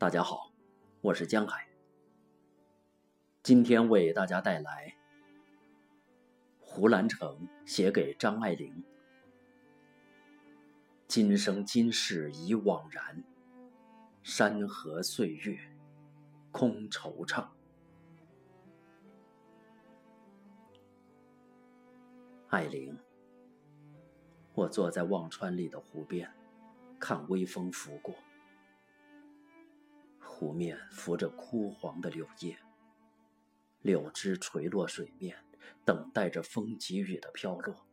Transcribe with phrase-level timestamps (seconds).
[0.00, 0.50] 大家好，
[1.02, 1.68] 我是江海。
[3.42, 4.96] 今天为大家带来
[6.58, 8.82] 胡兰成写给张爱玲
[11.06, 13.22] ：“今生今世已惘然，
[14.22, 15.58] 山河岁月
[16.50, 17.46] 空惆怅。”
[22.48, 22.98] 爱玲，
[24.54, 26.32] 我坐在忘川里的湖边，
[26.98, 28.14] 看微风拂过。
[30.40, 32.58] 湖面浮着枯黄的柳叶，
[33.82, 35.36] 柳枝垂落水面，
[35.84, 37.86] 等待着风给予的飘落。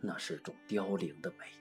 [0.00, 1.52] 那是种凋零的美。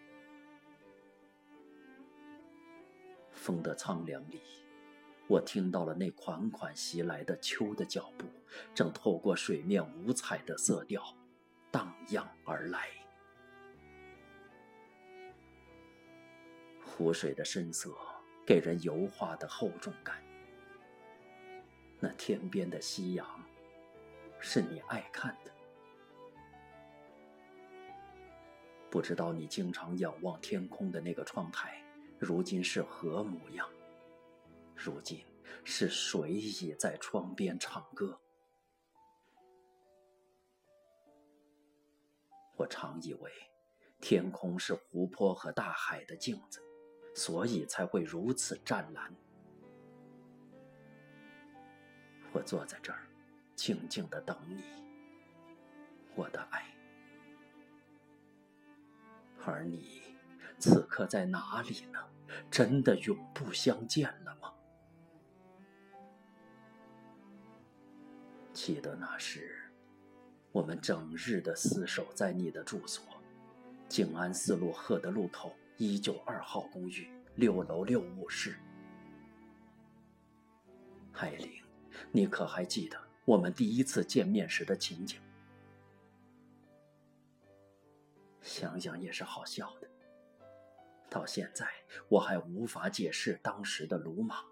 [3.34, 4.40] 风的苍凉里，
[5.28, 8.26] 我听到了那款款袭来的秋的脚步，
[8.73, 11.04] 正透过水面五彩的色调，
[11.70, 12.88] 荡漾而来。
[16.81, 17.94] 湖水的深色。
[18.48, 20.23] 给人油画的厚重感。
[22.00, 23.44] 那天边的夕阳，
[24.39, 25.52] 是你爱看的。
[28.89, 31.84] 不知道你经常仰望天空的那个窗台，
[32.17, 33.70] 如今是何模样？
[34.73, 35.26] 如今
[35.66, 38.17] 是谁倚在窗边唱歌？
[42.56, 43.30] 我常以为，
[44.00, 46.64] 天空是湖泊和大海的镜子。
[47.18, 49.12] 所以才会如此湛蓝。
[52.32, 53.08] 我坐在这儿，
[53.56, 54.64] 静静的等你，
[56.14, 56.64] 我的爱。
[59.44, 60.16] 而你，
[60.60, 62.00] 此刻在哪里呢？
[62.52, 64.54] 真的永不相见了吗？
[68.54, 69.60] 记得那时，
[70.52, 73.04] 我们整日的厮守在你的住所——
[73.90, 75.56] 静安寺路鹤德路口。
[75.80, 78.58] 一九二号公寓六楼六五室，
[81.11, 81.64] 海玲，
[82.11, 85.20] 你可还记得我们第一次见面时的情景？
[88.42, 89.88] 想想也是好笑的。
[91.11, 91.67] 到现在，
[92.09, 94.44] 我还无法解释当时的鲁莽。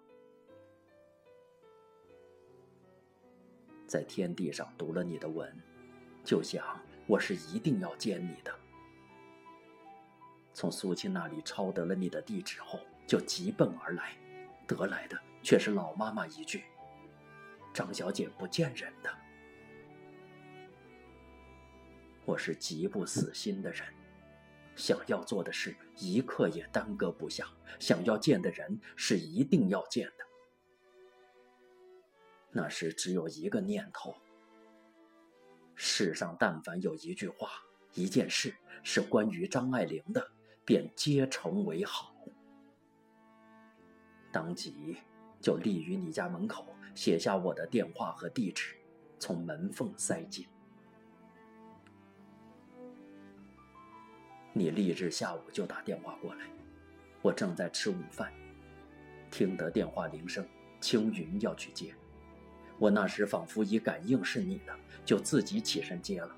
[3.88, 5.52] 在天地上读了你的文，
[6.22, 8.56] 就想我是一定要见你的。
[10.56, 14.16] 从苏青那里抄得了你的地址后，就急奔而来，
[14.66, 16.64] 得来的却是老妈妈一句
[17.74, 19.14] ：“张小姐不见人的。”
[22.24, 23.84] 我是极不死心的人，
[24.74, 27.46] 想要做的事一刻也耽搁不下，
[27.78, 30.24] 想要见的人是一定要见的。
[32.50, 34.16] 那时只有一个念头：
[35.74, 37.50] 世上但凡有一句话、
[37.92, 40.30] 一件事是关于张爱玲的。
[40.66, 42.12] 便皆成为好，
[44.32, 44.96] 当即
[45.40, 48.74] 就立于你家门口，写下我的电话和地址，
[49.20, 50.44] 从门缝塞进。
[54.52, 56.46] 你翌日下午就打电话过来，
[57.22, 58.32] 我正在吃午饭，
[59.30, 60.44] 听得电话铃声，
[60.80, 61.94] 青云要去接，
[62.76, 66.34] 我那时仿佛已感应是你的，就自己起身接了。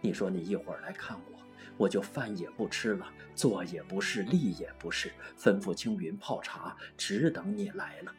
[0.00, 1.38] 你说你一会儿来看我。
[1.78, 8.14] 我就饭也不吃了，坐也不是，立也不是，吩咐青云泡茶，只等你来了。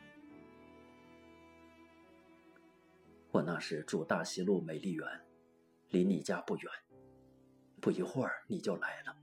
[3.31, 5.07] 我那时住大西路美丽园，
[5.89, 6.71] 离你家不远，
[7.79, 9.15] 不一会儿你就来了。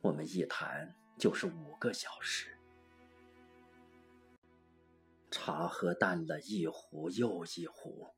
[0.00, 2.58] 我们一谈就是五个小时，
[5.30, 8.08] 茶喝淡了一壶又一壶，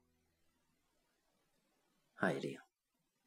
[2.15, 2.59] 爱玲。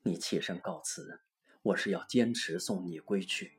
[0.05, 1.21] 你起身告辞，
[1.61, 3.57] 我是要坚持送你归去。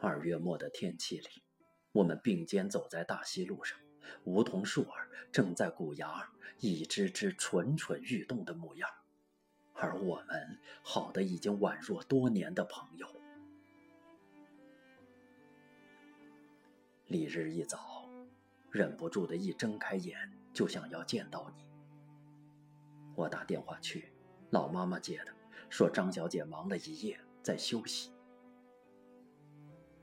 [0.00, 1.44] 二月末的天气里，
[1.92, 3.78] 我们并肩走在大西路上，
[4.24, 8.88] 梧桐树儿正在鼓芽，一只只蠢蠢欲动的模样，
[9.74, 13.06] 而我们好的已经宛若多年的朋友。
[17.08, 18.08] 翌日一早，
[18.70, 21.66] 忍不住的一睁开眼就想要见到你，
[23.14, 24.10] 我打电话去。
[24.54, 25.34] 老妈妈接的，
[25.68, 28.12] 说张小姐忙了一夜，在休息。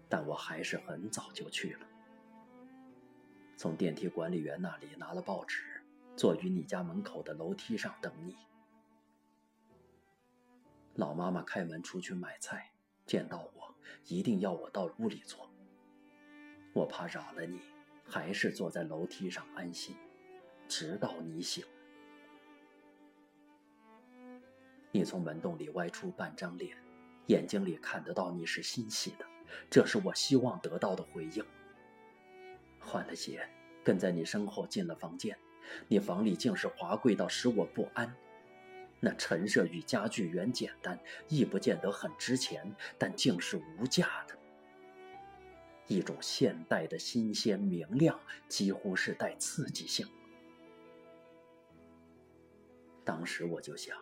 [0.09, 1.87] 但我还是很早就去了，
[3.55, 5.81] 从电梯管理员那里拿了报纸，
[6.17, 8.35] 坐于你家门口的楼梯上等你。
[10.95, 12.73] 老妈妈开门出去买菜，
[13.05, 13.73] 见到我，
[14.07, 15.49] 一定要我到屋里坐。
[16.73, 17.61] 我怕扰了你，
[18.03, 19.95] 还是坐在楼梯上安心，
[20.67, 21.63] 直到你醒。
[24.91, 26.75] 你从门洞里歪出半张脸，
[27.27, 29.25] 眼睛里看得到你是欣喜的，
[29.69, 31.43] 这是我希望得到的回应。
[32.79, 33.47] 换了鞋，
[33.83, 35.37] 跟在你身后进了房间，
[35.87, 38.13] 你房里竟是华贵到使我不安。
[38.99, 44.37] 那陈设与家具原简单，亦不见得很值钱，但竟是无价的。
[45.87, 50.07] 一种现代的新鲜明亮，几乎是带刺激性。
[53.03, 53.97] 当时我就想，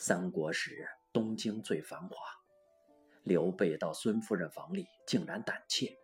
[0.00, 2.16] 三国时东京最繁华，
[3.24, 5.98] 刘备到孙夫人房里竟然胆怯。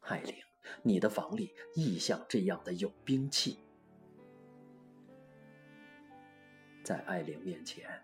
[0.00, 0.34] 艾玲，
[0.82, 3.58] 你的房里亦像这样的有兵器。
[6.82, 8.02] 在艾玲面前，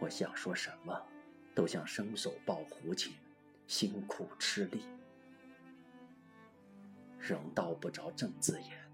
[0.00, 1.06] 我想说什么，
[1.54, 3.12] 都像伸手抱胡琴，
[3.66, 4.86] 辛苦吃力，
[7.18, 8.90] 仍道不着正字眼，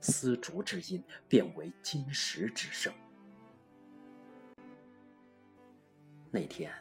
[0.00, 2.92] 丝竹之音变为金石之声。
[6.30, 6.72] 那天，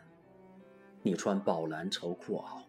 [1.01, 2.63] 你穿宝蓝绸裤袄，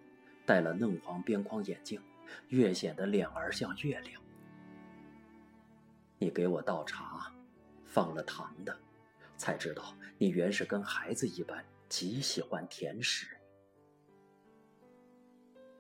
[0.47, 2.01] 戴了嫩黄边框眼镜，
[2.49, 4.23] 越显得脸儿像月亮。
[6.19, 7.33] 你给我倒茶。
[7.93, 8.79] 放了糖的，
[9.37, 13.27] 才知道你原是跟孩子一般极喜欢甜食。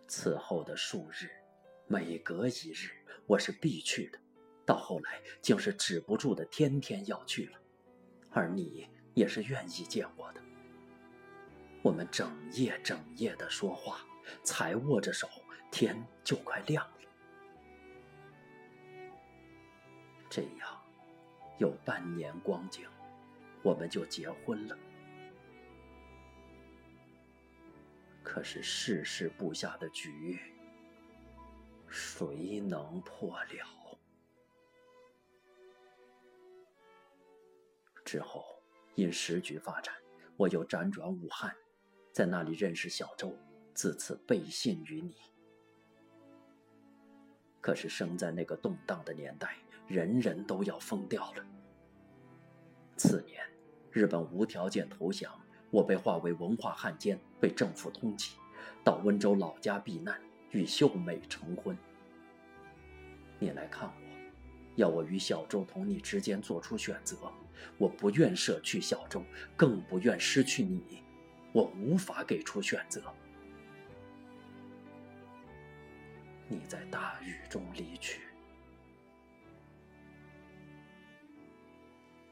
[0.08, 1.31] 此后的数日，
[1.87, 2.91] 每隔一日
[3.29, 4.19] 我是必去的，
[4.67, 7.58] 到后来竟是止不住的，天天要去了。
[8.32, 10.43] 而你也是愿意见我的。
[11.82, 14.00] 我们整夜整夜的说话，
[14.43, 15.29] 才握着手，
[15.71, 17.00] 天就快亮了。
[20.29, 20.77] 这样。
[21.59, 22.88] 有半年光景，
[23.62, 24.79] 我们就结婚了。
[28.23, 30.41] 可是世事布下的局，
[31.87, 33.99] 谁能破了？
[38.06, 38.43] 之后
[38.94, 39.94] 因时局发展，
[40.38, 41.55] 我又辗转武汉，
[42.21, 43.35] 在那里认识小周，
[43.73, 45.15] 自此背信于你。
[47.63, 49.57] 可是生在那个动荡的年代。
[49.89, 51.45] 人人都要疯掉了。
[52.95, 53.43] 次年，
[53.91, 55.33] 日本无条件投降，
[55.71, 58.33] 我被划为文化汉奸，被政府通缉，
[58.85, 60.21] 到温州老家避难，
[60.51, 61.75] 与秀美成婚。
[63.39, 63.93] 你来看我，
[64.77, 67.17] 要我与小周同你之间做出选择，
[67.79, 69.25] 我不愿舍去小周，
[69.57, 71.03] 更不愿失去你，
[71.52, 73.02] 我无法给出选择。
[76.49, 78.23] 你在大雨中离去。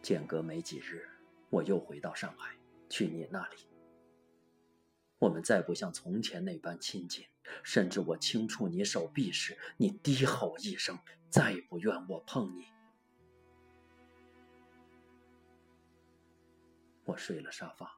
[0.03, 1.09] 间隔没几日，
[1.51, 2.57] 我又回到上海，
[2.89, 3.57] 去你那里。
[5.19, 7.27] 我们再不像从前那般亲近，
[7.65, 10.97] 甚至我轻触你手臂时，你低吼一声，
[11.29, 12.67] 再不愿我碰你。
[17.05, 17.98] 我睡了沙发，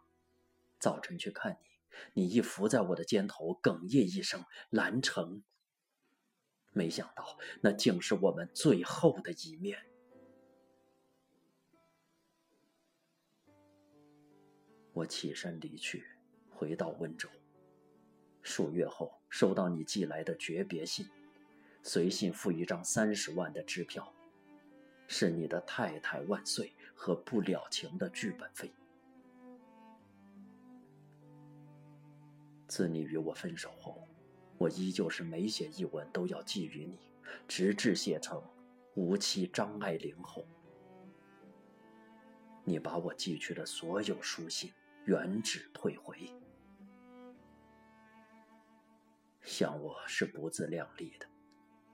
[0.80, 1.58] 早晨去看
[2.14, 5.44] 你，你一伏在我的肩头，哽咽一声“兰城”。
[6.72, 9.78] 没想到，那竟是我们最后的一面。
[14.92, 16.04] 我起身离去，
[16.48, 17.28] 回到温州。
[18.42, 21.06] 数月后，收到你寄来的诀别信，
[21.82, 24.14] 随信附一张三十万的支票，
[25.06, 28.72] 是你的“太太万岁”和不了情的剧本费。
[32.70, 34.06] 自你与我分手后，
[34.56, 37.12] 我依旧是每写一文都要寄予你，
[37.48, 38.40] 直至写成
[38.94, 40.46] “无期张爱玲”后，
[42.62, 44.72] 你把我寄去的所有书信。
[45.06, 46.30] 原址退回，
[49.40, 51.26] 想我是不自量力的，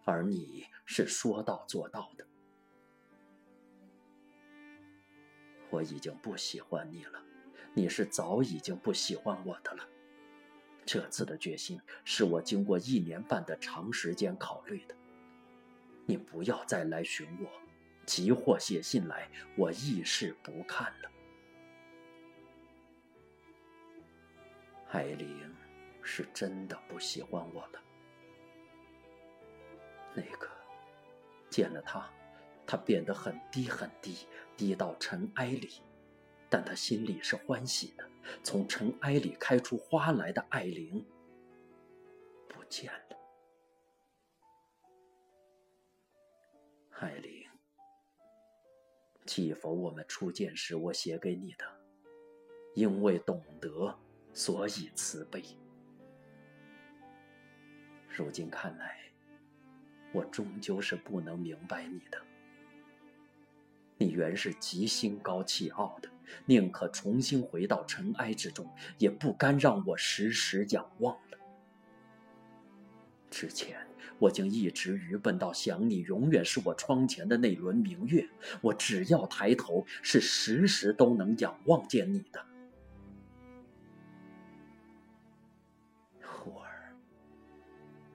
[0.04, 2.26] 而你是说到做到的。
[5.70, 7.22] 我已经不喜欢你了，
[7.74, 9.88] 你是早已经不喜欢我的了。
[10.86, 14.94] 这次的决心是我经过一年半的长时间考虑的。
[16.06, 17.50] 你不要再来寻我，
[18.06, 21.10] 急或写信来，我亦是不看了。
[24.86, 25.52] 海玲
[26.00, 27.82] 是真的不喜欢我了。
[30.14, 30.48] 那个
[31.50, 32.08] 见了他，
[32.64, 35.82] 他变得很低很低，低到尘埃里，
[36.48, 38.08] 但他心里是欢喜的。
[38.42, 41.04] 从尘埃里开出花来的艾琳
[42.48, 43.16] 不见了。
[46.98, 47.46] 艾琳，
[49.24, 49.72] 记否？
[49.72, 51.64] 我们初见时，我写给你的，
[52.74, 53.98] 因为懂得。
[54.32, 55.42] 所以慈悲。
[58.06, 59.10] 如今看来，
[60.12, 62.20] 我终究是不能明白你的。
[63.96, 66.10] 你原是极心高气傲的，
[66.44, 68.68] 宁可重新回到尘埃之中，
[68.98, 71.38] 也不甘让我时时仰望了。
[73.30, 73.86] 之前
[74.18, 78.26] 我竟一直愚笨到想你永远是我窗前的那轮明月，
[78.62, 82.46] 我只要抬头，是时时都能仰望见你的。
[86.22, 86.94] 忽而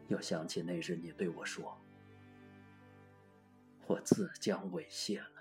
[0.07, 1.77] 又想起那日你对我说
[3.85, 5.40] ：“我自将猥亵了。”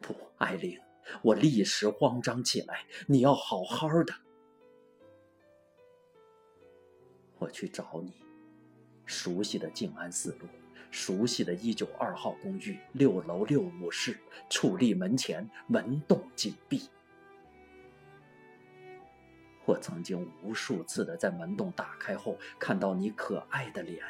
[0.00, 0.78] 不，艾琳，
[1.22, 2.84] 我立时慌张起来。
[3.06, 4.14] 你要好好的。
[7.38, 8.12] 我去找你，
[9.06, 10.46] 熟悉的静安寺路，
[10.90, 14.18] 熟悉的一九二号公寓六楼六五室，
[14.50, 16.90] 矗立门前，门洞紧闭。
[19.64, 24.04] 我曾经无数次的在门洞打开后看到你可爱的脸，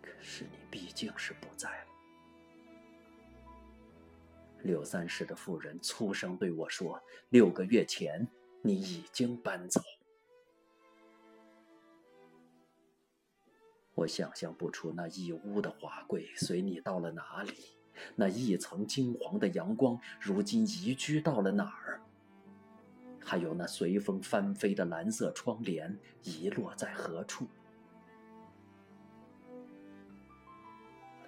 [0.00, 1.89] 可是你毕竟是不在了。
[4.62, 7.00] 柳三世的妇人粗声对我说
[7.30, 8.26] ：“六个月前，
[8.62, 9.80] 你已经搬走。”
[13.94, 17.52] 我想象不出那一屋的华贵随你到了哪里，
[18.16, 22.00] 那一层金黄的阳光如今移居到了哪儿？
[23.22, 27.46] 还有那随风翻飞的蓝色窗帘遗落在何处？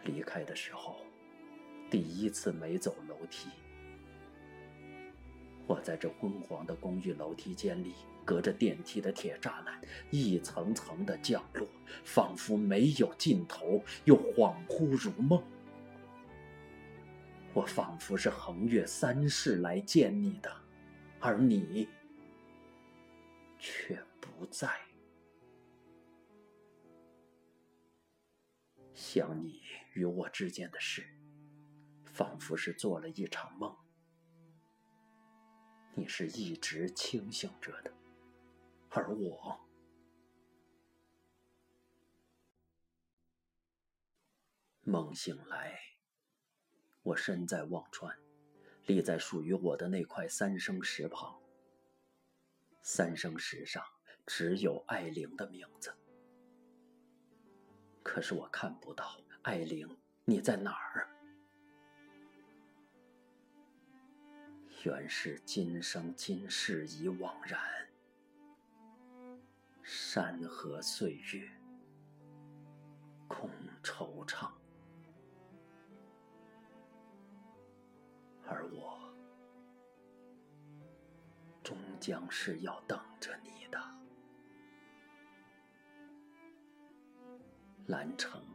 [0.04, 0.96] 离开的时候。
[1.92, 3.50] 第一次没走楼梯，
[5.66, 7.92] 我在这昏黄的公寓楼梯间里，
[8.24, 9.78] 隔着电梯的铁栅栏，
[10.10, 11.68] 一层层的降落，
[12.02, 15.44] 仿佛没有尽头，又恍惚如梦。
[17.52, 20.50] 我仿佛是横越三世来见你的，
[21.20, 21.86] 而你
[23.58, 24.70] 却不在。
[28.94, 29.60] 想你
[29.92, 31.04] 与我之间的事。
[32.12, 33.74] 仿佛是做了一场梦，
[35.94, 37.90] 你是一直清醒着的，
[38.90, 39.58] 而我，
[44.82, 45.80] 梦醒来，
[47.02, 48.14] 我身在忘川，
[48.84, 51.40] 立在属于我的那块三生石旁。
[52.82, 53.82] 三生石上
[54.26, 55.96] 只有艾玲的名字，
[58.02, 59.88] 可是我看不到艾玲，
[60.26, 61.08] 你在哪儿？
[64.84, 67.60] 原是今生今世已惘然，
[69.84, 71.48] 山河岁月
[73.28, 73.48] 空
[73.80, 74.50] 惆怅，
[78.44, 78.98] 而我
[81.62, 83.80] 终将是要等着你的，
[87.86, 88.51] 兰城。